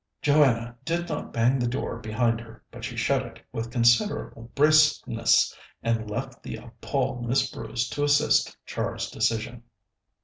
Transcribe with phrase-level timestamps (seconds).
[0.23, 5.55] Joanna did not bang the door behind her, but she shut it with considerable briskness,
[5.83, 9.61] and left the appalled Miss Bruce to assist Char's decision.